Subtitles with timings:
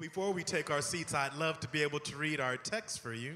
[0.00, 3.12] Before we take our seats, I'd love to be able to read our text for
[3.12, 3.34] you.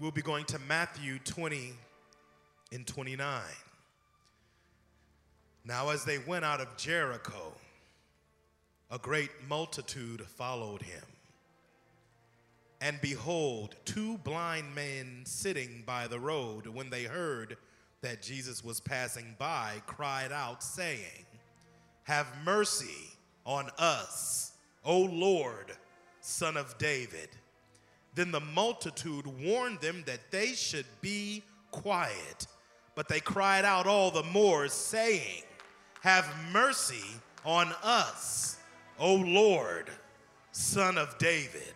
[0.00, 1.74] We'll be going to Matthew 20
[2.72, 3.42] and 29.
[5.66, 7.52] Now, as they went out of Jericho,
[8.90, 11.04] a great multitude followed him.
[12.80, 17.58] And behold, two blind men sitting by the road, when they heard
[18.00, 21.26] that Jesus was passing by, cried out, saying,
[22.04, 23.10] Have mercy
[23.44, 24.51] on us,
[24.84, 25.72] O Lord,
[26.20, 27.28] son of David.
[28.14, 32.46] Then the multitude warned them that they should be quiet.
[32.94, 35.42] But they cried out all the more, saying,
[36.02, 37.04] Have mercy
[37.44, 38.58] on us,
[38.98, 39.90] O Lord,
[40.52, 41.74] son of David.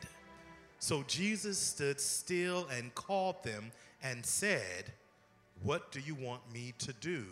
[0.78, 4.92] So Jesus stood still and called them and said,
[5.62, 7.24] What do you want me to do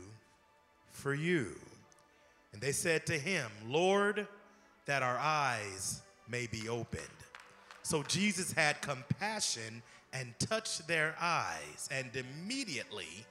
[0.91, 1.55] for you?
[2.53, 4.27] And they said to him, Lord,
[4.87, 7.03] that our eyes may be opened.
[7.83, 9.83] So Jesus had compassion
[10.13, 13.27] and touched their eyes, and immediately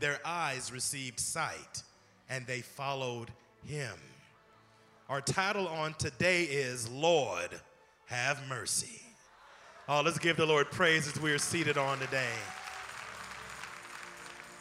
[0.00, 1.82] their eyes received sight,
[2.28, 3.30] and they followed
[3.64, 3.94] him.
[5.08, 7.50] Our title on today is Lord,
[8.06, 9.02] have mercy.
[9.88, 12.32] Oh, let's give the Lord praise as we are seated on today.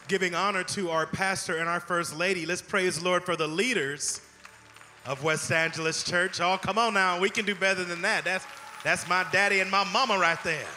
[0.08, 3.48] Giving honor to our pastor and our first lady, let's praise the Lord for the
[3.48, 4.22] leaders
[5.06, 6.40] of West Angeles Church.
[6.40, 8.24] Oh, come on now, we can do better than that.
[8.24, 8.46] That's,
[8.84, 10.68] that's my daddy and my mama right there.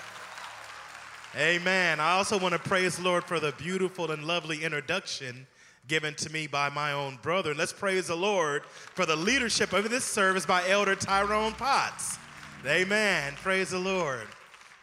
[1.37, 1.99] Amen.
[1.99, 5.47] I also want to praise the Lord for the beautiful and lovely introduction
[5.89, 7.55] given to me by my own brother.
[7.55, 8.65] Let's praise the Lord
[8.95, 12.19] for the leadership of this service by Elder Tyrone Potts.
[12.67, 13.35] Amen.
[13.43, 14.27] Praise the Lord.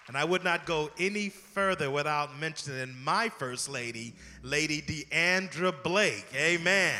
[0.07, 6.25] And I would not go any further without mentioning my first lady, Lady Deandra Blake.
[6.35, 6.99] Amen.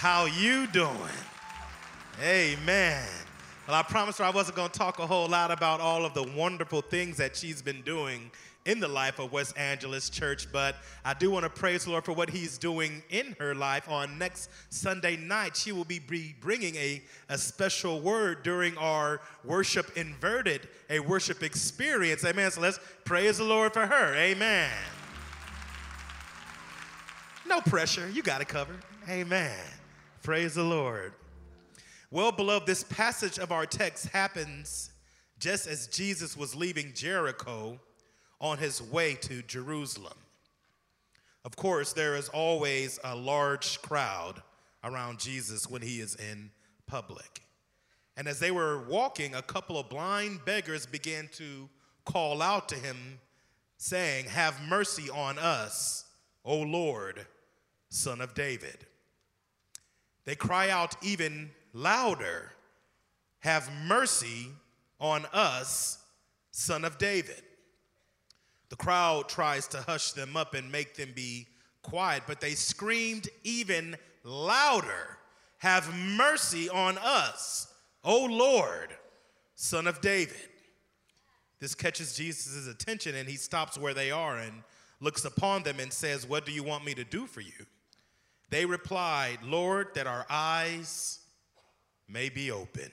[0.00, 0.96] How you doing?
[2.22, 3.06] Amen.
[3.68, 6.14] Well, I promised her I wasn't going to talk a whole lot about all of
[6.14, 8.30] the wonderful things that she's been doing
[8.64, 12.06] in the life of West Angeles Church, but I do want to praise the Lord
[12.06, 13.90] for what He's doing in her life.
[13.90, 15.98] On next Sunday night, she will be
[16.40, 22.24] bringing a, a special word during our worship inverted, a worship experience.
[22.24, 22.50] Amen.
[22.50, 24.14] So let's praise the Lord for her.
[24.14, 24.70] Amen.
[27.46, 28.08] No pressure.
[28.08, 28.78] You got it covered.
[29.06, 29.58] Amen.
[30.22, 31.14] Praise the Lord.
[32.10, 34.90] Well, beloved, this passage of our text happens
[35.38, 37.80] just as Jesus was leaving Jericho
[38.38, 40.18] on his way to Jerusalem.
[41.42, 44.42] Of course, there is always a large crowd
[44.84, 46.50] around Jesus when he is in
[46.86, 47.40] public.
[48.14, 51.66] And as they were walking, a couple of blind beggars began to
[52.04, 53.20] call out to him,
[53.78, 56.04] saying, Have mercy on us,
[56.44, 57.26] O Lord,
[57.88, 58.84] son of David.
[60.24, 62.52] They cry out even louder,
[63.40, 64.48] Have mercy
[65.00, 65.98] on us,
[66.50, 67.42] son of David.
[68.68, 71.48] The crowd tries to hush them up and make them be
[71.82, 75.18] quiet, but they screamed even louder
[75.58, 77.72] Have mercy on us,
[78.04, 78.90] O Lord,
[79.54, 80.36] Son of David.
[81.58, 84.62] This catches Jesus' attention, and he stops where they are and
[85.00, 87.66] looks upon them and says, What do you want me to do for you?
[88.50, 91.20] They replied, Lord, that our eyes
[92.08, 92.90] may be opened.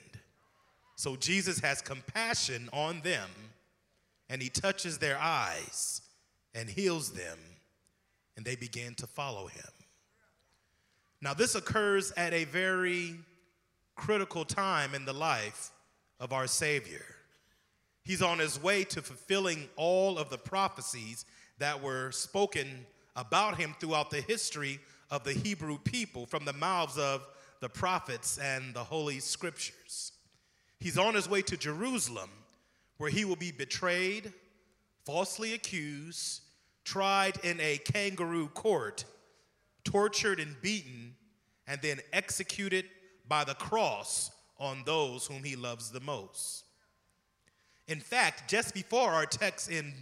[0.96, 3.30] So Jesus has compassion on them
[4.30, 6.02] and he touches their eyes
[6.54, 7.38] and heals them,
[8.36, 9.70] and they begin to follow him.
[11.22, 13.16] Now, this occurs at a very
[13.96, 15.72] critical time in the life
[16.20, 17.06] of our Savior.
[18.04, 21.26] He's on his way to fulfilling all of the prophecies
[21.60, 22.86] that were spoken
[23.16, 24.80] about him throughout the history
[25.10, 27.26] of the Hebrew people from the mouths of
[27.60, 30.12] the prophets and the Holy Scriptures.
[30.80, 32.30] He's on his way to Jerusalem
[32.98, 34.34] where he will be betrayed,
[35.06, 36.42] falsely accused,
[36.84, 39.06] tried in a kangaroo court,
[39.84, 41.16] tortured and beaten,
[41.68, 42.86] and then executed
[43.28, 46.66] by the cross on those whom he loves the most.
[47.88, 49.94] In fact, just before our text in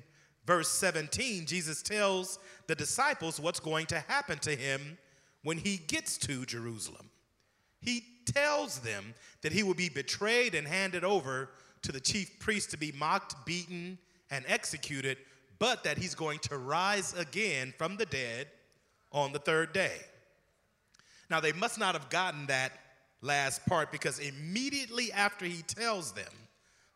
[0.45, 4.97] verse 17, Jesus tells the disciples what's going to happen to him
[5.43, 7.09] when he gets to Jerusalem.
[7.81, 11.49] He tells them that he will be betrayed and handed over
[11.83, 13.97] to the chief priest to be mocked, beaten,
[14.31, 15.17] and executed,
[15.59, 18.47] but that he's going to rise again from the dead
[19.11, 19.97] on the third day.
[21.29, 22.71] Now, they must not have gotten that
[23.21, 26.31] last part because immediately after he tells them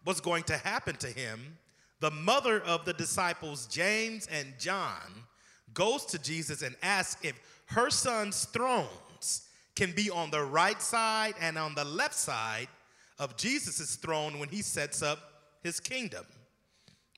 [0.04, 1.58] what's going to happen to him,
[2.00, 5.26] the mother of the disciples, James and John,
[5.74, 11.36] goes to Jesus and asks if her son's thrones can be on the right side
[11.40, 12.68] and on the left side
[13.18, 15.20] of Jesus' throne when he sets up
[15.62, 16.26] his kingdom.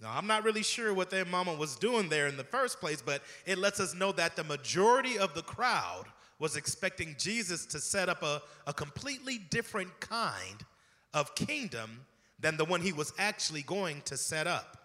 [0.01, 3.03] Now, I'm not really sure what their mama was doing there in the first place,
[3.03, 6.05] but it lets us know that the majority of the crowd
[6.39, 10.65] was expecting Jesus to set up a, a completely different kind
[11.13, 12.05] of kingdom
[12.41, 14.77] than the one he was actually going to set up.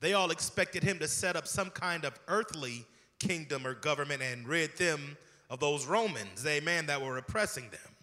[0.00, 2.84] They all expected him to set up some kind of earthly
[3.18, 5.16] kingdom or government and rid them
[5.50, 7.94] of those Romans, amen, that were oppressing them.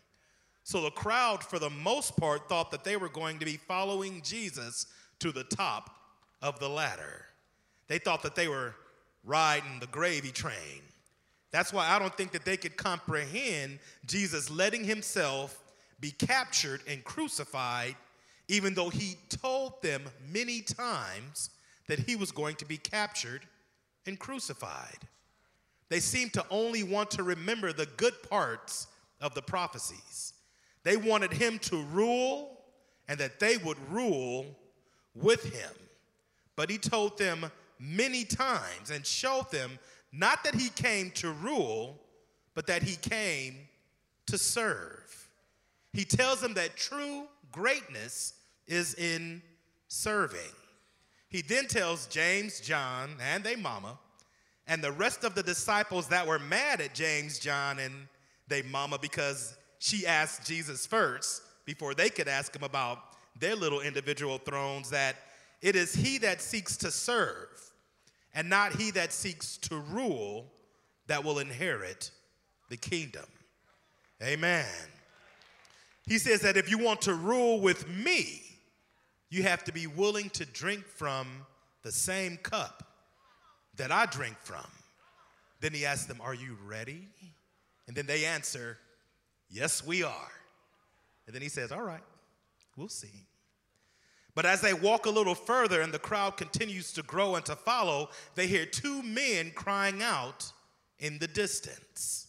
[0.64, 4.22] So the crowd, for the most part, thought that they were going to be following
[4.24, 4.86] Jesus
[5.20, 5.90] to the top
[6.42, 7.26] of the ladder.
[7.88, 8.76] They thought that they were
[9.24, 10.82] riding the gravy train.
[11.52, 15.62] That's why I don't think that they could comprehend Jesus letting himself
[16.00, 17.96] be captured and crucified,
[18.52, 21.52] even though he told them many times
[21.88, 23.48] that he was going to be captured
[24.06, 24.98] and crucified.
[25.88, 28.88] They seemed to only want to remember the good parts
[29.22, 30.34] of the prophecies.
[30.84, 32.60] They wanted him to rule
[33.08, 34.46] and that they would rule
[35.16, 35.72] with him.
[36.58, 37.50] But he told them
[37.80, 39.80] many times and showed them
[40.12, 42.02] not that he came to rule,
[42.54, 43.56] but that he came
[44.26, 45.30] to serve.
[45.94, 48.34] He tells them that true greatness
[48.72, 49.42] is in
[49.90, 50.40] serving.
[51.28, 54.00] He then tells James, John, and they mama,
[54.68, 57.94] and the rest of the disciples that were mad at James, John, and
[58.48, 63.00] they mama because she asked Jesus first before they could ask him about
[63.40, 65.16] their little individual thrones that
[65.62, 67.48] it is he that seeks to serve
[68.34, 70.52] and not he that seeks to rule
[71.08, 72.12] that will inherit
[72.70, 73.26] the kingdom.
[74.24, 74.66] Amen.
[76.06, 78.51] He says that if you want to rule with me,
[79.32, 81.28] you have to be willing to drink from
[81.82, 82.84] the same cup
[83.78, 84.68] that I drink from.
[85.62, 87.08] Then he asks them, Are you ready?
[87.88, 88.78] And then they answer,
[89.50, 90.32] Yes, we are.
[91.26, 92.04] And then he says, All right,
[92.76, 93.26] we'll see.
[94.36, 97.56] But as they walk a little further and the crowd continues to grow and to
[97.56, 100.52] follow, they hear two men crying out
[101.00, 102.28] in the distance.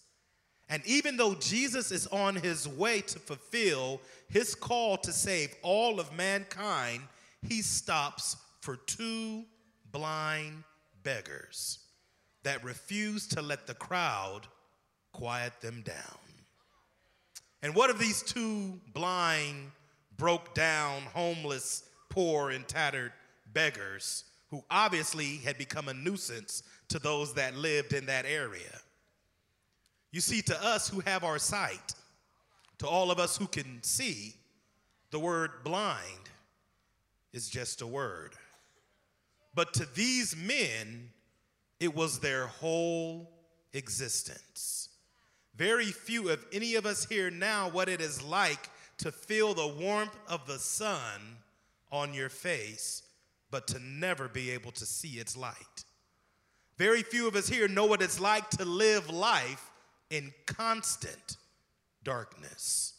[0.73, 6.01] And even though Jesus is on his way to fulfill his call to save all
[6.01, 7.03] of mankind,
[7.47, 9.45] he stops for two
[9.91, 10.65] blind
[11.03, 11.81] beggars
[12.43, 14.47] that refuse to let the crowd
[15.13, 16.19] quiet them down.
[17.63, 19.73] And what if these two blind,
[20.17, 23.13] broke down, homeless, poor and tattered
[23.53, 28.81] beggars who obviously had become a nuisance to those that lived in that area.
[30.13, 31.95] You see, to us who have our sight,
[32.79, 34.35] to all of us who can see,
[35.11, 36.29] the word blind
[37.33, 38.35] is just a word.
[39.55, 41.11] But to these men,
[41.81, 43.31] it was their whole
[43.73, 44.91] existence.
[45.57, 48.69] Very few of any of us here now what it is like
[48.99, 51.39] to feel the warmth of the sun
[51.91, 53.03] on your face,
[53.51, 55.85] but to never be able to see its light.
[56.79, 59.72] Very few of us here know what it's like to live life
[60.13, 61.39] in constant
[62.05, 62.93] darkness,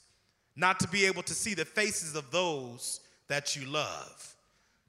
[0.56, 4.36] not to be able to see the faces of those that you love,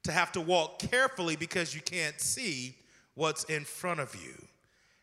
[0.02, 2.74] to have to walk carefully because you can't see
[3.14, 4.34] what's in front of you.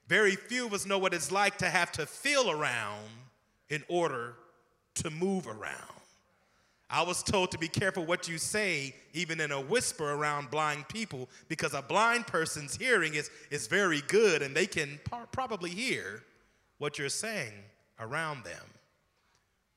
[0.07, 3.07] Very few of us know what it's like to have to feel around
[3.69, 4.33] in order
[4.95, 6.01] to move around.
[6.89, 10.89] I was told to be careful what you say, even in a whisper around blind
[10.89, 15.69] people, because a blind person's hearing is, is very good and they can par- probably
[15.69, 16.23] hear
[16.81, 17.53] what you're saying
[17.99, 18.65] around them.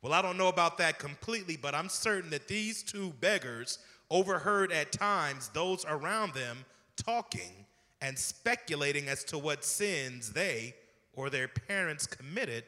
[0.01, 3.79] Well, I don't know about that completely, but I'm certain that these two beggars
[4.11, 6.65] overheard at times those around them
[6.97, 7.67] talking
[8.01, 10.75] and speculating as to what sins they
[11.13, 12.65] or their parents committed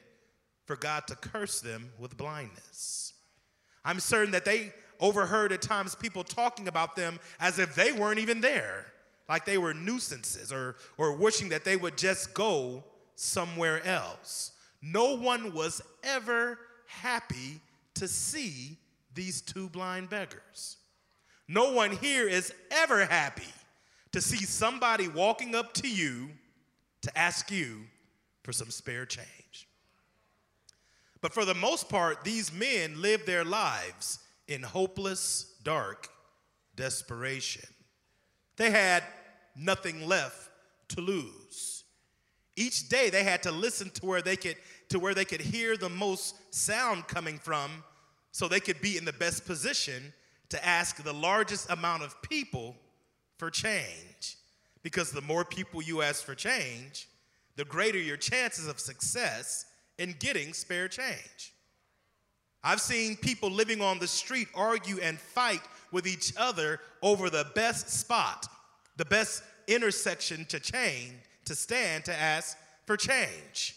[0.67, 3.15] for God to curse them with blindness.
[3.87, 8.19] I'm certain that they overheard at times people talking about them as if they weren't
[8.19, 8.85] even there,
[9.31, 12.85] like they were nuisances or, or wishing that they would just go
[13.17, 14.53] somewhere else.
[14.81, 17.61] No one was ever happy
[17.95, 18.77] to see
[19.15, 20.77] these two blind beggars.
[21.49, 23.53] No one here is ever happy
[24.13, 26.29] to see somebody walking up to you
[27.03, 27.81] to ask you
[28.43, 29.69] for some spare change.
[31.21, 36.09] But for the most part, these men lived their lives in hopeless, dark
[36.77, 37.69] desperation.
[38.57, 39.03] They had
[39.57, 40.51] nothing left
[40.89, 41.76] to lose.
[42.57, 44.57] Each day they had to listen to where they could
[44.89, 47.85] to where they could hear the most sound coming from
[48.33, 50.13] so they could be in the best position
[50.49, 52.77] to ask the largest amount of people
[53.37, 54.37] for change.
[54.83, 57.09] Because the more people you ask for change,
[57.57, 59.67] the greater your chances of success
[59.99, 61.53] in getting spare change.
[62.63, 67.47] I've seen people living on the street argue and fight with each other over the
[67.55, 68.47] best spot,
[68.97, 71.15] the best intersection to change,
[71.47, 73.77] to stand to ask for change.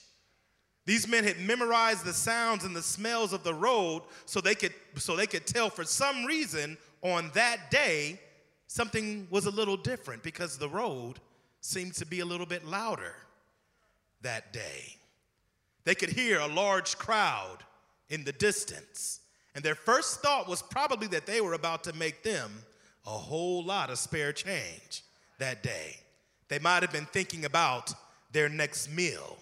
[0.85, 4.73] These men had memorized the sounds and the smells of the road so they could
[4.95, 8.19] so they could tell for some reason on that day
[8.67, 11.19] something was a little different because the road
[11.61, 13.13] seemed to be a little bit louder
[14.21, 14.95] that day.
[15.83, 17.59] They could hear a large crowd
[18.09, 19.21] in the distance.
[19.55, 22.51] And their first thought was probably that they were about to make them
[23.05, 25.03] a whole lot of spare change
[25.39, 25.97] that day.
[26.49, 27.93] They might have been thinking about
[28.31, 29.37] their next meal.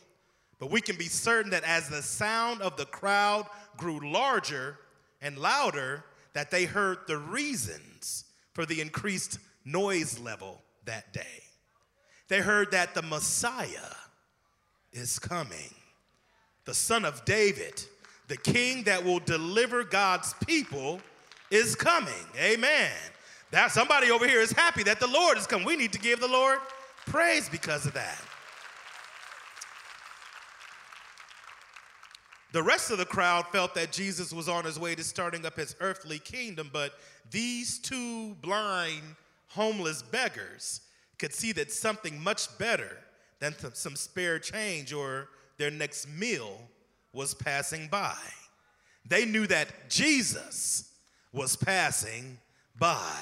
[0.60, 3.48] But we can be certain that as the sound of the crowd
[3.78, 4.78] grew larger
[5.22, 11.44] and louder, that they heard the reasons for the increased noise level that day.
[12.28, 13.96] They heard that the Messiah
[14.92, 15.74] is coming,
[16.66, 17.84] the Son of David,
[18.28, 21.00] the King that will deliver God's people
[21.50, 22.14] is coming.
[22.38, 22.92] Amen.
[23.52, 25.66] That somebody over here is happy that the Lord is coming.
[25.66, 26.60] We need to give the Lord
[27.08, 28.22] praise because of that.
[32.54, 35.58] The rest of the crowd felt that Jesus was on his way to starting up
[35.58, 36.94] his earthly kingdom, but
[37.30, 39.04] these two blind,
[39.50, 40.82] homeless beggars
[41.20, 42.98] could see that something much better
[43.40, 46.58] than some spare change or their next meal
[47.14, 48.18] was passing by.
[49.06, 50.92] They knew that Jesus
[51.34, 52.38] was passing
[52.80, 53.22] by.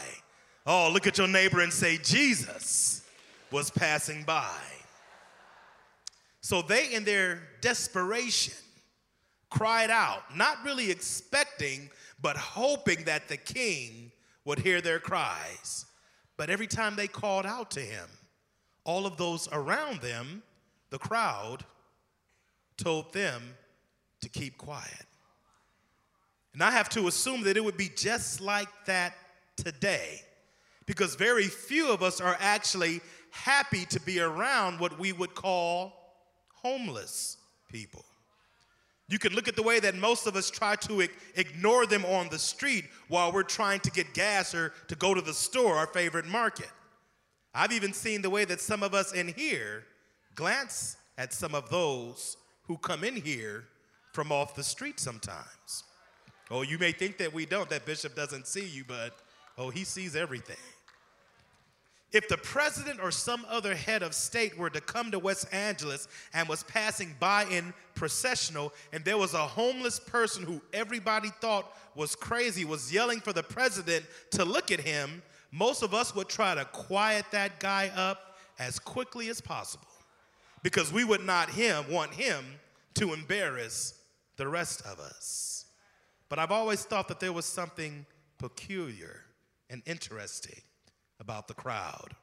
[0.68, 3.05] Oh, look at your neighbor and say, Jesus
[3.52, 4.60] was passing by.
[6.42, 8.54] So they, in their desperation,
[9.50, 11.90] cried out, not really expecting,
[12.22, 14.12] but hoping that the king
[14.44, 15.86] would hear their cries.
[16.38, 18.08] But every time they called out to him,
[18.84, 20.44] all of those around them,
[20.90, 21.64] the crowd,
[22.78, 23.42] told them
[24.22, 25.06] to keep quiet.
[26.54, 29.16] And I have to assume that it would be just like that
[29.58, 30.22] today,
[30.86, 33.02] because very few of us are actually
[33.36, 35.94] happy to be around what we would call
[36.54, 37.38] homeless
[37.70, 38.06] people.
[39.08, 42.30] You can look at the way that most of us try to ignore them on
[42.30, 45.86] the street while we're trying to get gas or to go to the store, our
[45.88, 46.72] favorite market.
[47.54, 49.84] I've even seen the way that some of us in here
[50.34, 53.66] glance at some of those who come in here
[54.14, 55.84] from off the street sometimes.
[56.50, 59.18] Oh, you may think that we don't, that bishop doesn't see you, but
[59.58, 60.56] oh, he sees everything.
[62.16, 66.08] If the president or some other head of state were to come to West Angeles
[66.34, 71.76] and was passing by in processional, and there was a homeless person who everybody thought
[71.94, 76.30] was crazy, was yelling for the president to look at him, most of us would
[76.30, 79.86] try to quiet that guy up as quickly as possible
[80.64, 82.46] because we would not him want him
[82.94, 83.94] to embarrass
[84.38, 85.66] the rest of us.
[86.30, 88.06] But I've always thought that there was something
[88.38, 89.20] peculiar
[89.70, 90.62] and interesting
[91.20, 92.16] about the crowd.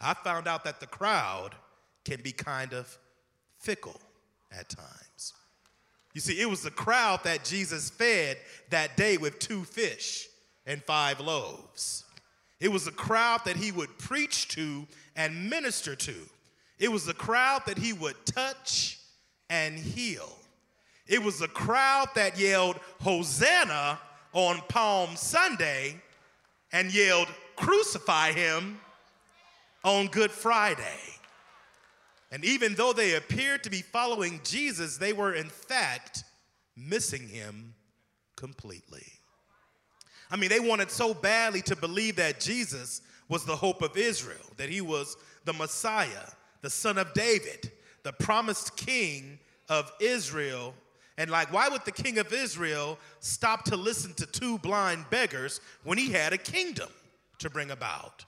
[0.00, 1.54] I found out that the crowd
[2.04, 2.98] can be kind of
[3.58, 4.00] fickle
[4.52, 5.32] at times.
[6.12, 8.38] You see, it was the crowd that Jesus fed
[8.70, 10.28] that day with two fish
[10.66, 12.04] and five loaves.
[12.60, 16.14] It was the crowd that he would preach to and minister to.
[16.78, 18.98] It was the crowd that he would touch
[19.50, 20.30] and heal.
[21.06, 23.98] It was the crowd that yelled, Hosanna
[24.32, 26.00] on Palm Sunday
[26.72, 28.80] and yelled, Crucify him
[29.82, 31.00] on Good Friday.
[32.30, 36.24] And even though they appeared to be following Jesus, they were in fact
[36.76, 37.74] missing him
[38.36, 39.06] completely.
[40.30, 44.36] I mean, they wanted so badly to believe that Jesus was the hope of Israel,
[44.56, 46.28] that he was the Messiah,
[46.62, 47.70] the son of David,
[48.02, 50.74] the promised king of Israel
[51.16, 55.60] and like, why would the king of Israel stop to listen to two blind beggars
[55.84, 56.88] when he had a kingdom
[57.44, 58.24] to bring about?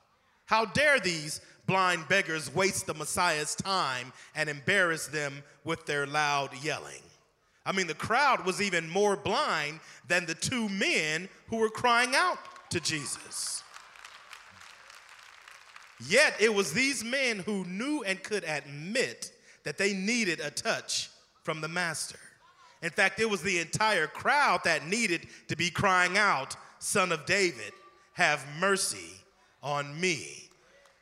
[0.47, 6.51] How dare these blind beggars waste the Messiah's time and embarrass them with their loud
[6.63, 7.03] yelling?
[7.65, 12.13] I mean, the crowd was even more blind than the two men who were crying
[12.15, 12.39] out
[12.71, 13.65] to Jesus.
[16.09, 19.33] Yet it was these men who knew and could admit
[19.65, 21.11] that they needed a touch
[21.43, 22.19] from the Master.
[22.83, 27.25] In fact, it was the entire crowd that needed to be crying out, Son of
[27.27, 27.73] David,
[28.17, 29.13] have mercy
[29.63, 30.49] on me.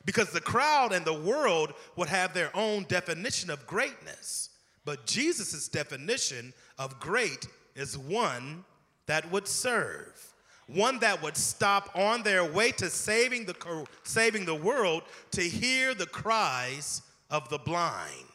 [0.03, 4.49] Because the crowd and the world would have their own definition of greatness.
[4.83, 8.65] But Jesus' definition of great is one
[9.05, 10.33] that would serve,
[10.67, 15.93] one that would stop on their way to saving the, saving the world to hear
[15.93, 18.27] the cries of the blind,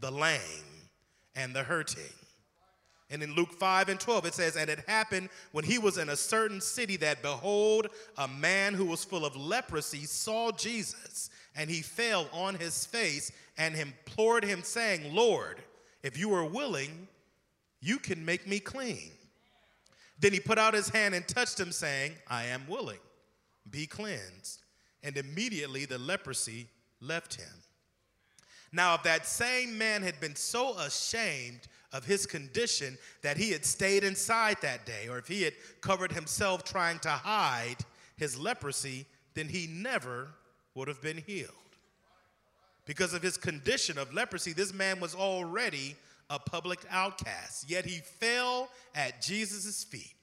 [0.00, 0.40] the lame,
[1.36, 2.02] and the hurting.
[3.10, 6.08] And in Luke 5 and 12, it says, And it happened when he was in
[6.08, 11.68] a certain city that, behold, a man who was full of leprosy saw Jesus, and
[11.68, 15.62] he fell on his face and implored him, saying, Lord,
[16.02, 17.08] if you are willing,
[17.80, 19.10] you can make me clean.
[20.18, 23.00] Then he put out his hand and touched him, saying, I am willing,
[23.70, 24.62] be cleansed.
[25.02, 26.68] And immediately the leprosy
[27.00, 27.52] left him.
[28.72, 33.64] Now, if that same man had been so ashamed of his condition that he had
[33.64, 37.76] stayed inside that day, or if he had covered himself trying to hide
[38.16, 40.28] his leprosy, then he never
[40.74, 41.50] would have been healed.
[42.84, 45.94] Because of his condition of leprosy, this man was already
[46.28, 47.70] a public outcast.
[47.70, 50.16] Yet he fell at Jesus' feet,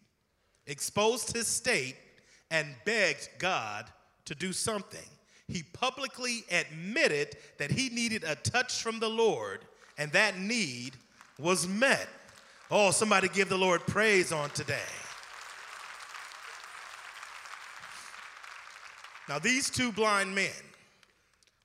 [0.68, 1.96] exposed his state,
[2.52, 3.86] and begged God
[4.26, 5.00] to do something.
[5.48, 9.66] He publicly admitted that he needed a touch from the Lord,
[9.98, 10.94] and that need
[11.40, 12.08] was met.
[12.70, 14.80] Oh, somebody give the Lord praise on today.
[19.28, 20.52] Now, these two blind men,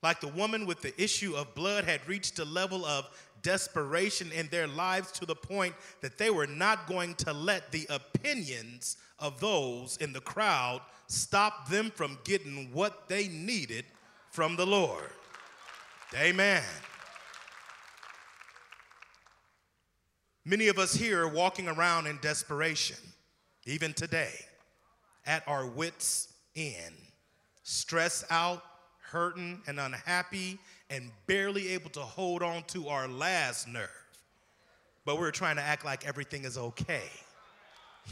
[0.03, 3.09] like the woman with the issue of blood, had reached a level of
[3.41, 7.87] desperation in their lives to the point that they were not going to let the
[7.89, 13.85] opinions of those in the crowd stop them from getting what they needed
[14.31, 15.09] from the Lord.
[16.15, 16.63] Amen.
[20.49, 22.95] Many of us here are walking around in desperation,
[23.65, 24.31] even today,
[25.25, 26.95] at our wits' end,
[27.63, 28.63] stressed out,
[29.01, 30.57] hurting, and unhappy,
[30.89, 33.89] and barely able to hold on to our last nerve.
[35.03, 37.09] But we're trying to act like everything is okay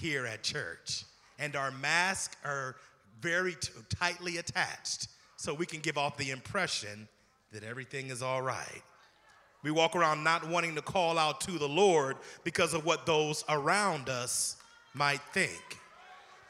[0.02, 1.06] here at church.
[1.40, 2.76] And our masks are
[3.22, 7.08] very t- tightly attached so we can give off the impression
[7.54, 8.84] that everything is all right.
[9.66, 13.44] We walk around not wanting to call out to the Lord because of what those
[13.50, 14.58] around us
[14.94, 15.80] might think.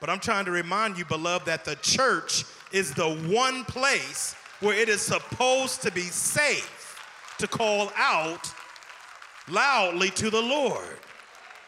[0.02, 2.44] But I'm trying to remind you, beloved, that the church
[2.74, 7.00] is the one place where it is supposed to be safe
[7.38, 8.52] to call out
[9.50, 11.00] loudly to the Lord.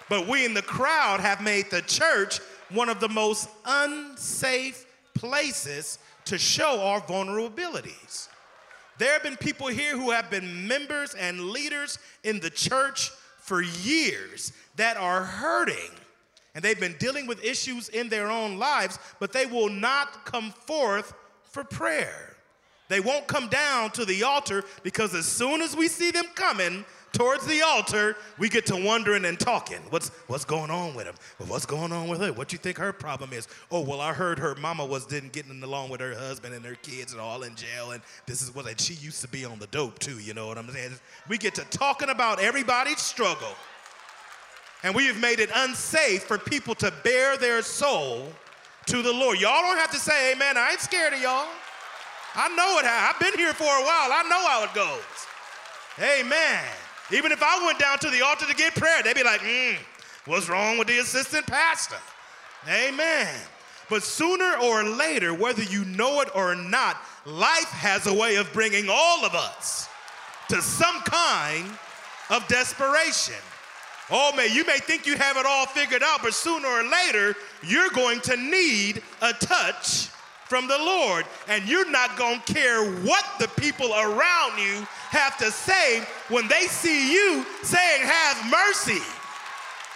[0.10, 5.98] But we in the crowd have made the church one of the most unsafe places
[6.26, 8.28] to show our vulnerabilities.
[8.98, 13.62] There have been people here who have been members and leaders in the church for
[13.62, 15.92] years that are hurting.
[16.56, 20.52] And they've been dealing with issues in their own lives, but they will not come
[20.52, 22.36] forth for prayer.
[22.90, 26.86] They won't come down to the altar because as soon as we see them coming,
[27.18, 29.80] towards the altar, we get to wondering and talking.
[29.90, 31.16] What's, what's going on with him?
[31.48, 32.32] What's going on with her?
[32.32, 33.48] What you think her problem is?
[33.72, 36.76] Oh, well, I heard her mama was didn't getting along with her husband and her
[36.76, 39.58] kids and all in jail, and this is what and she used to be on
[39.58, 40.20] the dope too.
[40.20, 40.92] You know what I'm saying?
[41.28, 43.56] We get to talking about everybody's struggle,
[44.84, 48.32] and we have made it unsafe for people to bear their soul
[48.86, 49.42] to the Lord.
[49.42, 50.56] Y'all don't have to say Amen.
[50.56, 51.48] I ain't scared of y'all.
[52.36, 52.86] I know it.
[52.86, 54.12] I've been here for a while.
[54.14, 55.02] I know how it goes.
[56.00, 56.87] Amen.
[57.12, 59.76] Even if I went down to the altar to get prayer, they'd be like, hmm,
[60.26, 61.98] what's wrong with the assistant pastor?
[62.70, 63.34] Amen.
[63.90, 68.52] But sooner or later, whether you know it or not, life has a way of
[68.52, 69.88] bringing all of us
[70.50, 71.72] to some kind
[72.30, 73.36] of desperation.
[74.10, 77.36] Oh man, you may think you have it all figured out, but sooner or later,
[77.64, 80.10] you're going to need a touch
[80.48, 81.26] from the Lord.
[81.48, 86.48] And you're not going to care what the people around you have to say when
[86.48, 89.04] they see you saying, Have mercy,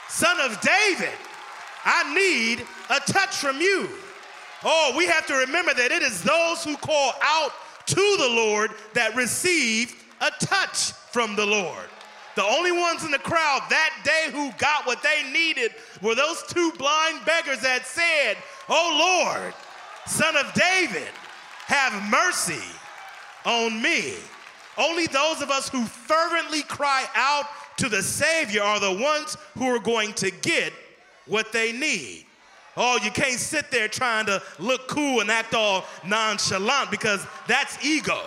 [0.10, 1.14] son of David.
[1.84, 3.90] I need a touch from you.
[4.64, 7.52] Oh, we have to remember that it is those who call out
[7.88, 11.88] to the Lord that receive a touch from the Lord.
[12.36, 16.44] The only ones in the crowd that day who got what they needed were those
[16.48, 18.38] two blind beggars that said,
[18.70, 19.54] Oh Lord,
[20.06, 21.10] son of David,
[21.68, 22.64] have mercy
[23.46, 24.14] on me.
[24.78, 27.46] Only those of us who fervently cry out
[27.78, 30.74] to the Savior are the ones who are going to get
[31.28, 32.26] what they need.
[32.78, 37.84] Oh, you can't sit there trying to look cool and act all nonchalant because that's
[37.86, 38.22] ego.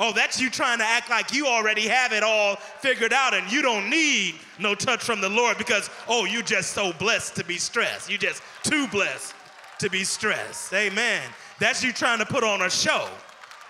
[0.00, 3.50] Oh, that's you trying to act like you already have it all figured out and
[3.50, 7.44] you don't need no touch from the Lord because, oh, you're just so blessed to
[7.44, 8.08] be stressed.
[8.08, 9.34] You're just too blessed
[9.78, 10.72] to be stressed.
[10.72, 11.22] Amen.
[11.58, 13.08] That's you trying to put on a show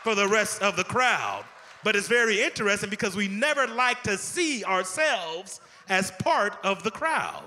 [0.03, 1.45] for the rest of the crowd.
[1.85, 6.91] But it's very interesting because we never like to see ourselves as part of the
[6.91, 7.45] crowd,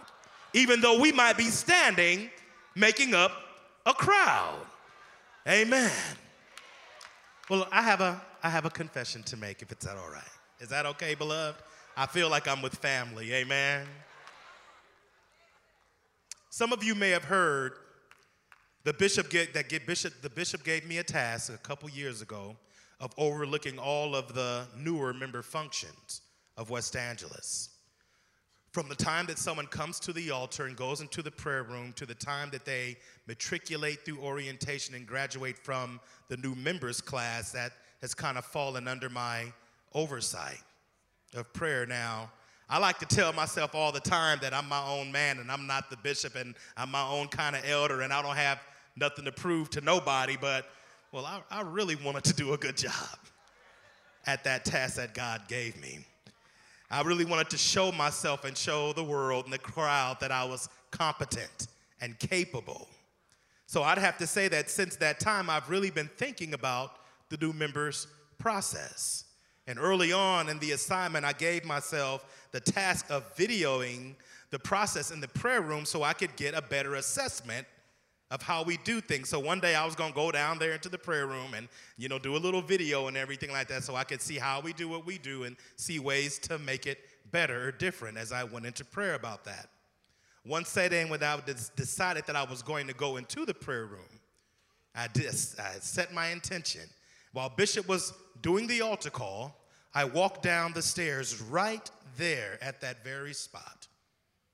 [0.54, 2.30] even though we might be standing
[2.76, 3.32] making up
[3.86, 4.60] a crowd.
[5.48, 5.92] Amen.
[7.50, 10.24] Well, I have a I have a confession to make if it's all right.
[10.60, 11.62] Is that okay, beloved?
[11.96, 13.34] I feel like I'm with family.
[13.34, 13.86] Amen.
[16.50, 17.74] Some of you may have heard
[18.84, 22.22] the bishop get, that get bishop the bishop gave me a task a couple years
[22.22, 22.56] ago
[23.00, 26.22] of overlooking all of the newer member functions
[26.58, 27.70] of West Angeles.
[28.72, 31.92] From the time that someone comes to the altar and goes into the prayer room
[31.98, 32.96] to the time that they
[33.28, 38.88] matriculate through orientation and graduate from the new members class, that has kind of fallen
[38.88, 39.52] under my
[39.94, 40.62] oversight
[41.36, 42.32] of prayer now.
[42.70, 45.68] I like to tell myself all the time that I'm my own man and I'm
[45.68, 48.62] not the bishop and I'm my own kind of elder and I don't have
[48.96, 50.66] nothing to prove to nobody, but
[51.12, 52.94] well, I, I really wanted to do a good job
[54.26, 56.00] at that task that God gave me.
[56.90, 60.44] I really wanted to show myself and show the world and the crowd that I
[60.44, 61.68] was competent
[62.02, 62.88] and capable.
[63.66, 66.98] So I'd have to say that since that time, I've really been thinking about
[67.30, 69.26] the new members process.
[69.68, 74.16] And early on in the assignment, I gave myself the task of videoing
[74.50, 77.66] the process in the prayer room so I could get a better assessment
[78.32, 79.28] of how we do things.
[79.28, 81.68] So one day I was going to go down there into the prayer room and
[81.98, 84.62] you know do a little video and everything like that so I could see how
[84.62, 87.00] we do what we do and see ways to make it
[87.32, 89.68] better or different as I went into prayer about that.
[90.44, 91.40] One setting when I
[91.76, 94.20] decided that I was going to go into the prayer room,
[94.96, 96.84] I just I set my intention.
[97.34, 99.56] While Bishop was doing the altar call,
[99.94, 103.81] I walked down the stairs right there at that very spot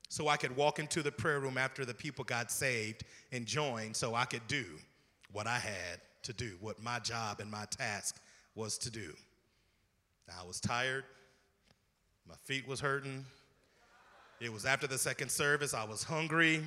[0.10, 3.96] so I could walk into the prayer room after the people got saved and joined
[3.96, 4.65] so I could do
[5.32, 8.22] what I had to do, what my job and my task
[8.56, 9.13] was to do.
[10.39, 11.04] I was tired,
[12.28, 13.26] my feet was hurting.
[14.39, 16.62] It was after the second service, I was hungry.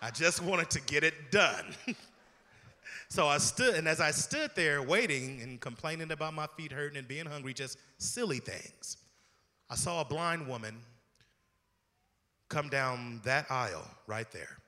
[0.00, 1.74] I just wanted to get it done.
[3.08, 6.96] so I stood, and as I stood there waiting and complaining about my feet hurting
[6.96, 8.96] and being hungry, just silly things,
[9.68, 10.76] I saw a blind woman
[12.48, 14.58] come down that aisle right there.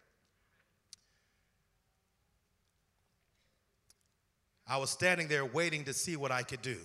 [4.66, 6.76] I was standing there waiting to see what I could do.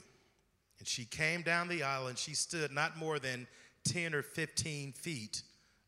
[0.79, 3.45] And she came down the aisle and she stood not more than
[3.85, 5.43] 10 or 15 feet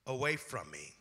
[0.06, 0.94] away from me.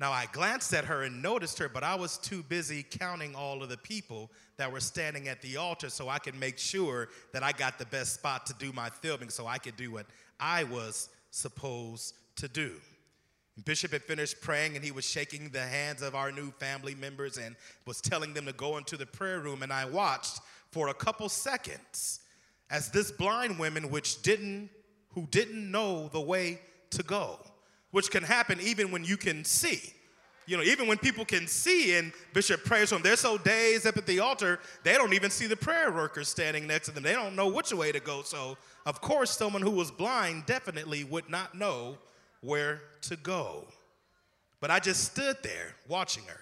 [0.00, 3.62] Now, I glanced at her and noticed her, but I was too busy counting all
[3.62, 7.42] of the people that were standing at the altar so I could make sure that
[7.42, 10.06] I got the best spot to do my filming so I could do what
[10.38, 12.72] I was supposed to do.
[13.64, 17.36] Bishop had finished praying and he was shaking the hands of our new family members
[17.38, 19.62] and was telling them to go into the prayer room.
[19.62, 20.40] And I watched
[20.70, 22.20] for a couple seconds
[22.70, 24.70] as this blind woman, which didn't,
[25.14, 27.38] who didn't know the way to go,
[27.90, 29.80] which can happen even when you can see.
[30.46, 33.98] You know, even when people can see in Bishop prays room, they're so dazed up
[33.98, 37.02] at the altar, they don't even see the prayer workers standing next to them.
[37.02, 38.22] They don't know which way to go.
[38.22, 41.98] So, of course, someone who was blind definitely would not know
[42.40, 43.66] where to go.
[44.60, 46.40] But I just stood there watching her,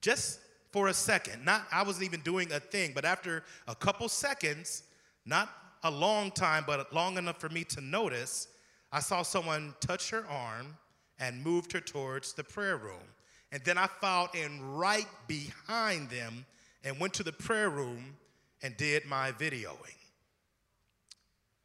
[0.00, 1.44] just for a second.
[1.44, 4.82] Not, I wasn't even doing a thing, but after a couple seconds,
[5.24, 5.48] not
[5.82, 8.48] a long time, but long enough for me to notice,
[8.90, 10.76] I saw someone touch her arm
[11.18, 13.00] and moved her towards the prayer room.
[13.52, 16.46] And then I followed in right behind them
[16.84, 18.16] and went to the prayer room
[18.62, 19.96] and did my videoing.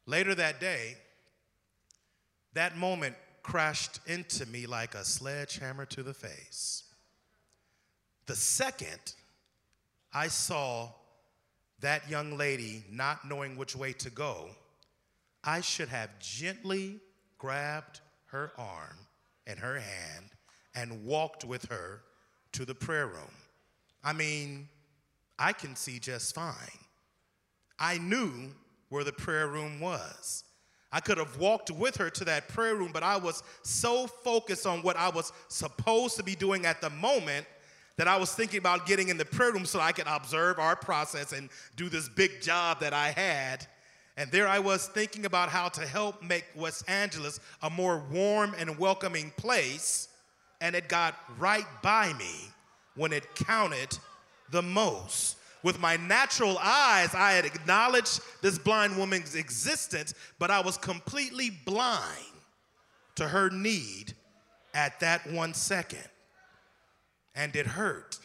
[0.06, 0.96] Later that day,
[2.54, 3.14] that moment
[3.48, 6.82] crashed into me like a sledgehammer to the face.
[8.26, 9.14] The second
[10.12, 10.90] I saw
[11.80, 14.50] that young lady not knowing which way to go,
[15.42, 17.00] I should have gently
[17.38, 18.98] grabbed her arm
[19.46, 20.26] and her hand
[20.74, 22.02] and walked with her
[22.52, 23.34] to the prayer room.
[24.04, 24.68] I mean,
[25.38, 26.54] I can see just fine.
[27.78, 28.52] I knew
[28.90, 30.44] where the prayer room was.
[30.90, 34.66] I could have walked with her to that prayer room, but I was so focused
[34.66, 37.46] on what I was supposed to be doing at the moment
[37.98, 40.76] that I was thinking about getting in the prayer room so I could observe our
[40.76, 43.66] process and do this big job that I had.
[44.16, 48.54] And there I was thinking about how to help make West Angeles a more warm
[48.56, 50.08] and welcoming place.
[50.60, 52.50] And it got right by me
[52.94, 53.98] when it counted
[54.50, 55.37] the most.
[55.62, 61.50] With my natural eyes, I had acknowledged this blind woman's existence, but I was completely
[61.50, 62.04] blind
[63.16, 64.14] to her need
[64.74, 66.08] at that one second.
[67.34, 68.18] And it hurt.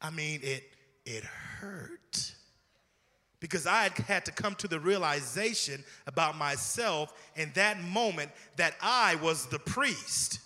[0.00, 0.64] I mean, it,
[1.06, 2.34] it hurt.
[3.40, 8.74] Because I had had to come to the realization about myself in that moment that
[8.80, 10.40] I was the priest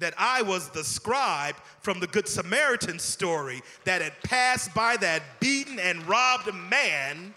[0.00, 5.22] that I was the scribe from the Good Samaritan story that had passed by that
[5.38, 7.34] beaten and robbed man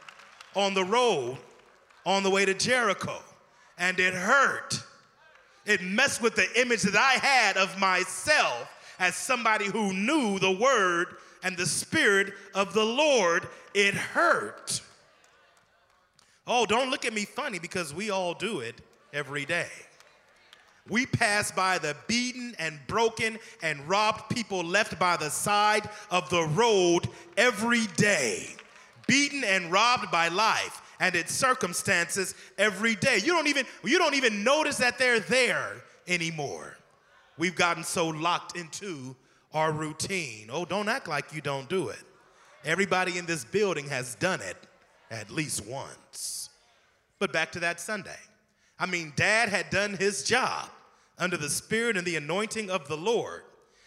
[0.55, 1.37] on the road
[2.05, 3.19] on the way to Jericho.
[3.77, 4.83] And it hurt
[5.65, 10.51] It messed with the image that I had of myself as somebody who knew the
[10.51, 13.47] word and the spirit of the Lord.
[13.73, 14.81] It hurt.
[16.45, 18.75] Oh, don't look at me funny because we all do it
[19.13, 19.69] every day.
[20.89, 26.29] We pass by the beaten and broken and robbed people left by the side of
[26.29, 28.47] the road every day.
[29.07, 33.17] Beaten and robbed by life and its circumstances every day.
[33.17, 36.77] You don't even you don't even notice that they're there anymore.
[37.37, 39.15] We've gotten so locked into
[39.53, 40.49] our routine.
[40.51, 42.03] Oh, don't act like you don't do it.
[42.65, 44.57] Everybody in this building has done it
[45.11, 46.49] at least once.
[47.19, 48.19] But back to that Sunday.
[48.79, 50.69] I mean, dad had done his job
[51.17, 53.43] under the spirit and the anointing of the Lord.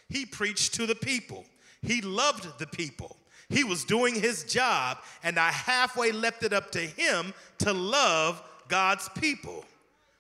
[0.09, 1.45] He preached to the people,
[1.83, 3.17] he loved the people.
[3.49, 8.43] He was doing his job, and I halfway left it up to him to love
[8.67, 9.65] God's people.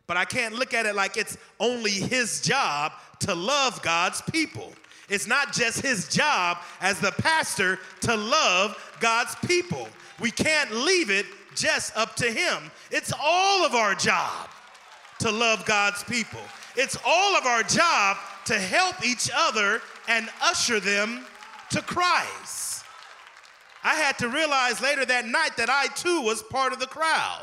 [0.07, 4.73] But I can't look at it like it's only his job to love God's people.
[5.09, 9.89] It's not just his job as the pastor to love God's people.
[10.21, 11.27] We can't leave it
[11.57, 12.71] just up to him.
[12.93, 14.49] It's all of our job
[15.21, 16.41] to love God's people.
[16.77, 21.25] It's all of our job to help each other and usher them
[21.71, 22.85] to Christ.
[23.83, 27.43] I had to realize later that night that I too was part of the crowd.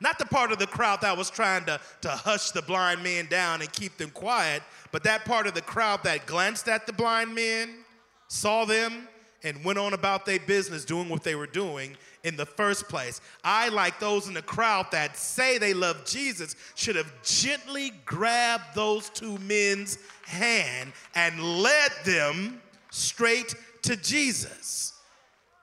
[0.00, 3.26] Not the part of the crowd that was trying to, to hush the blind men
[3.26, 6.92] down and keep them quiet, but that part of the crowd that glanced at the
[6.92, 7.84] blind men,
[8.28, 9.08] saw them,
[9.42, 13.20] and went on about their business doing what they were doing in the first place.
[13.42, 18.74] I, like those in the crowd that say they love Jesus, should have gently grabbed
[18.74, 24.92] those two men's hand and led them straight to Jesus.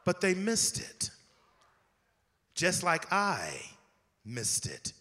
[0.06, 1.12] But they missed it.
[2.56, 3.54] Just like I
[4.26, 4.94] missed it.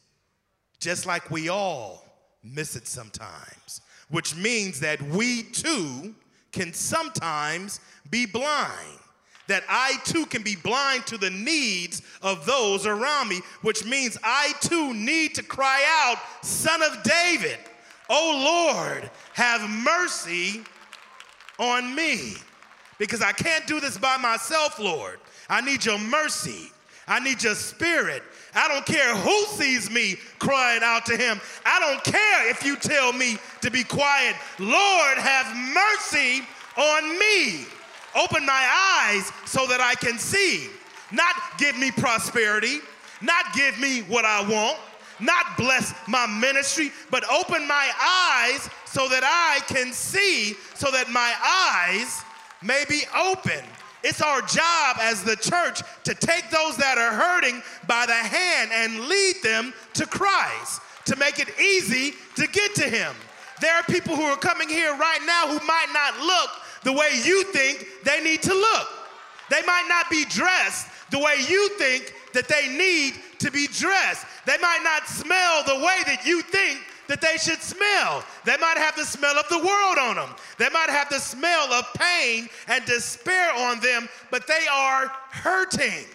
[0.79, 2.05] Just like we all
[2.45, 6.15] miss it sometimes, which means that we too
[6.57, 8.99] can sometimes be blind.
[9.47, 14.19] That I too can be blind to the needs of those around me, which means
[14.25, 17.59] I too need to cry out, Son of David,
[18.09, 20.63] oh Lord, have mercy
[21.59, 22.35] on me.
[22.99, 25.21] Because I can't do this by myself, Lord.
[25.49, 26.73] I need your mercy.
[27.07, 28.23] I need your spirit.
[28.57, 31.41] I don't care who sees me crying out to him.
[31.65, 34.35] I don't care if you tell me to be quiet.
[34.59, 36.43] Lord, have mercy
[36.77, 37.67] on me.
[38.19, 40.71] Open my eyes so that I can see.
[41.13, 42.79] Not give me prosperity,
[43.21, 44.79] not give me what I want,
[45.21, 51.11] not bless my ministry, but open my eyes so that I can see, so that
[51.11, 52.23] my eyes
[52.63, 53.63] may be open.
[54.07, 58.71] It's our job as the church to take those that are hurting by the hand
[58.73, 63.13] and lead them to Christ, to make it easy to get to Him.
[63.61, 66.51] There are people who are coming here right now who might not look
[66.85, 68.87] the way you think they need to look.
[69.51, 74.25] They might not be dressed the way you think that they need to be dressed.
[74.47, 78.25] They might not smell the way that you think that they should smell.
[78.45, 80.35] They might have the smell of the world on them.
[80.59, 86.07] They might have the smell of pain and despair on them, but they are hurting.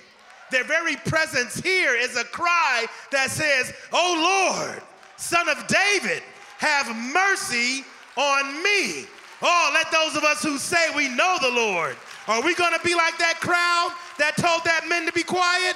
[0.51, 4.81] Their very presence here is a cry that says, Oh Lord,
[5.17, 6.21] son of David,
[6.57, 7.85] have mercy
[8.17, 9.05] on me.
[9.41, 11.95] Oh, let those of us who say we know the Lord,
[12.27, 15.75] are we going to be like that crowd that told that men to be quiet?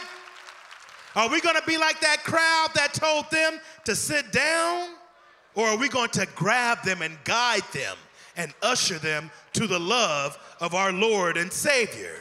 [1.16, 4.90] Are we going to be like that crowd that told them to sit down?
[5.56, 7.96] Or are we going to grab them and guide them
[8.38, 12.18] and usher them to the love of our Lord and Savior?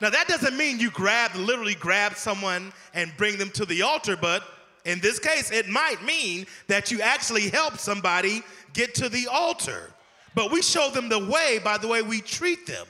[0.00, 4.16] Now, that doesn't mean you grab, literally grab someone and bring them to the altar,
[4.16, 4.44] but
[4.84, 8.42] in this case, it might mean that you actually help somebody
[8.74, 9.90] get to the altar.
[10.34, 12.86] But we show them the way by the way we treat them.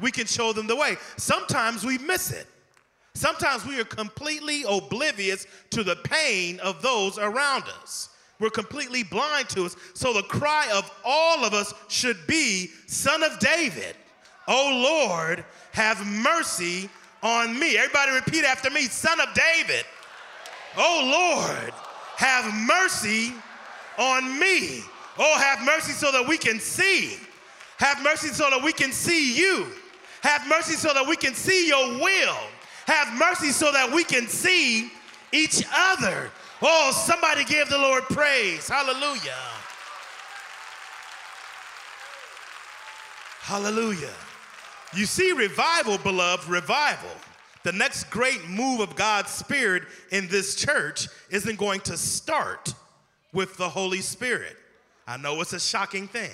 [0.00, 0.96] We can show them the way.
[1.16, 2.46] Sometimes we miss it.
[3.14, 8.08] Sometimes we are completely oblivious to the pain of those around us.
[8.40, 9.76] We're completely blind to us.
[9.94, 13.96] So the cry of all of us should be, Son of David,
[14.46, 16.88] oh Lord, have mercy
[17.22, 17.76] on me.
[17.76, 19.84] Everybody repeat after me, Son of David,
[20.76, 21.72] oh Lord,
[22.16, 23.32] have mercy
[23.98, 24.82] on me.
[25.18, 27.16] Oh, have mercy so that we can see.
[27.78, 29.66] Have mercy so that we can see you.
[30.22, 32.36] Have mercy so that we can see your will.
[32.86, 34.90] Have mercy so that we can see
[35.32, 36.30] each other.
[36.60, 38.68] Oh, somebody give the Lord praise.
[38.68, 39.34] Hallelujah.
[43.40, 44.14] Hallelujah.
[44.94, 47.10] You see, revival, beloved, revival.
[47.62, 52.74] The next great move of God's Spirit in this church isn't going to start
[53.32, 54.56] with the Holy Spirit.
[55.06, 56.30] I know it's a shocking thing.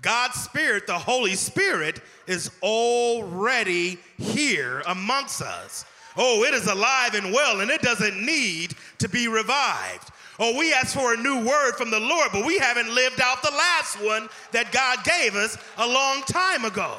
[0.00, 5.84] God's Spirit, the Holy Spirit, is already here amongst us.
[6.16, 10.10] Oh, it is alive and well, and it doesn't need to be revived.
[10.38, 13.42] Oh, we asked for a new word from the Lord, but we haven't lived out
[13.42, 16.96] the last one that God gave us a long time ago.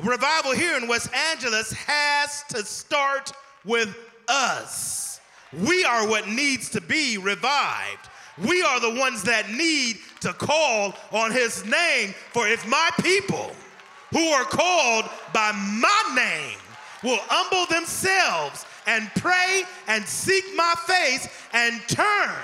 [0.00, 3.32] Revival here in West Angeles has to start
[3.64, 3.96] with
[4.28, 5.20] us.
[5.52, 8.08] We are what needs to be revived.
[8.38, 12.14] We are the ones that need to call on his name.
[12.32, 13.52] For if my people
[14.10, 16.58] who are called by my name
[17.02, 22.34] will humble themselves and pray and seek my face and turn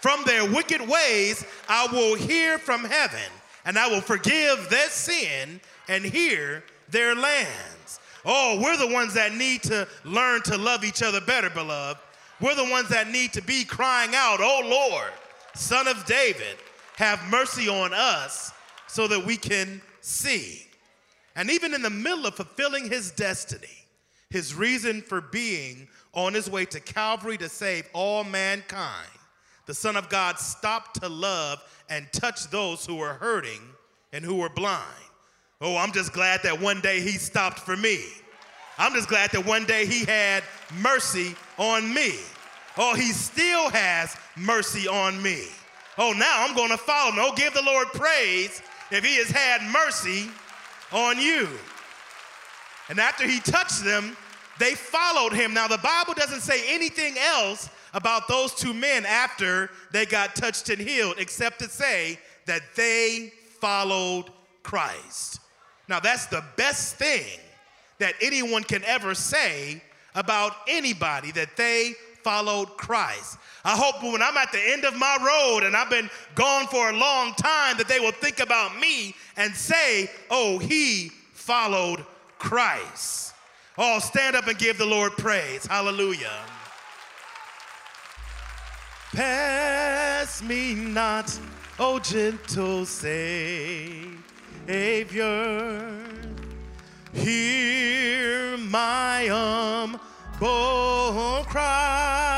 [0.00, 3.32] from their wicked ways, I will hear from heaven
[3.64, 8.00] and I will forgive their sin and hear their lands.
[8.24, 12.00] Oh, we're the ones that need to learn to love each other better, beloved.
[12.40, 15.12] We're the ones that need to be crying out, Oh Lord,
[15.54, 16.56] Son of David,
[16.96, 18.52] have mercy on us
[18.86, 20.66] so that we can see.
[21.36, 23.83] And even in the middle of fulfilling his destiny,
[24.34, 29.08] his reason for being on his way to Calvary to save all mankind,
[29.66, 33.60] the Son of God stopped to love and touch those who were hurting
[34.12, 34.82] and who were blind.
[35.60, 38.00] Oh, I'm just glad that one day he stopped for me.
[38.76, 40.42] I'm just glad that one day he had
[40.80, 42.14] mercy on me.
[42.76, 45.44] Oh, he still has mercy on me.
[45.96, 47.18] Oh, now I'm going to follow him.
[47.20, 50.28] Oh, give the Lord praise if he has had mercy
[50.90, 51.48] on you.
[52.88, 54.16] And after he touched them,
[54.58, 55.54] they followed him.
[55.54, 60.68] Now, the Bible doesn't say anything else about those two men after they got touched
[60.68, 64.26] and healed, except to say that they followed
[64.62, 65.40] Christ.
[65.88, 67.38] Now, that's the best thing
[67.98, 69.82] that anyone can ever say
[70.14, 73.38] about anybody, that they followed Christ.
[73.64, 76.90] I hope when I'm at the end of my road and I've been gone for
[76.90, 82.04] a long time, that they will think about me and say, oh, he followed
[82.38, 83.33] Christ.
[83.76, 85.66] Oh, stand up and give the Lord praise.
[85.66, 86.30] Hallelujah.
[89.12, 91.36] Pass me not,
[91.78, 94.14] oh gentle Savior.
[97.12, 102.34] Hear my humble cry.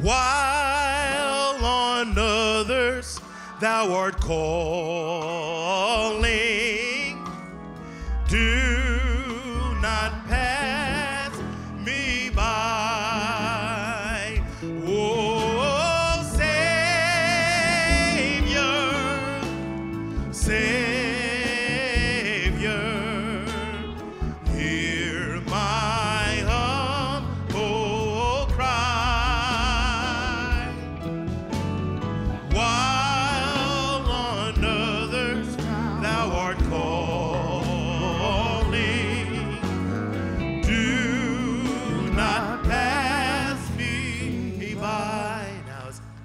[0.00, 3.20] While on others
[3.60, 6.21] thou art calling,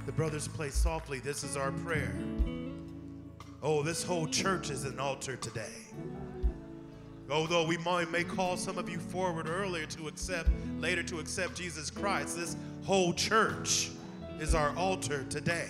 [0.08, 2.14] the brothers play softly, this is our prayer.
[3.62, 5.76] Oh, this whole church is an altar today.
[7.30, 11.56] Although we might may call some of you forward earlier to accept, later to accept
[11.56, 13.90] Jesus Christ, this whole church
[14.40, 15.68] is our altar today.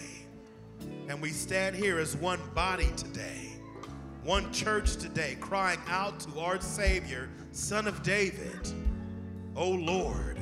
[1.09, 3.53] And we stand here as one body today,
[4.23, 8.71] one church today, crying out to our Savior, Son of David,
[9.55, 10.37] O Lord,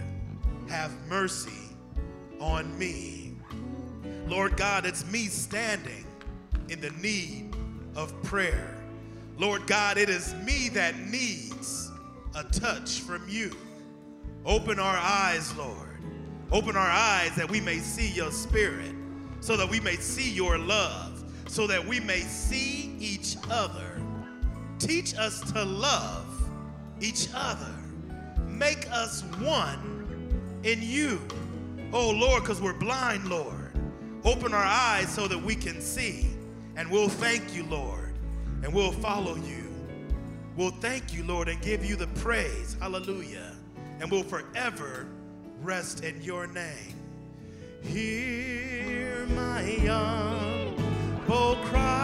[0.67, 1.69] have mercy
[2.41, 3.14] on me.
[4.27, 6.05] Lord God, it's me standing
[6.69, 7.55] in the need
[7.95, 8.75] of prayer.
[9.37, 11.91] Lord God, it is me that needs
[12.35, 13.51] a touch from you.
[14.45, 15.89] Open our eyes, Lord.
[16.51, 18.93] Open our eyes that we may see your spirit,
[19.41, 24.01] so that we may see your love, so that we may see each other.
[24.79, 26.25] Teach us to love
[26.99, 27.73] each other.
[28.47, 31.21] Make us one in you.
[31.93, 33.54] Oh, Lord, because we're blind, Lord.
[34.25, 36.27] Open our eyes so that we can see.
[36.75, 38.15] And we'll thank you, Lord,
[38.63, 39.71] and we'll follow you.
[40.57, 42.75] We'll thank you, Lord, and give you the praise.
[42.79, 43.53] Hallelujah.
[43.99, 45.07] And we'll forever
[45.61, 46.95] rest in your name.
[47.83, 50.83] Hear my humble
[51.29, 51.94] oh, cry.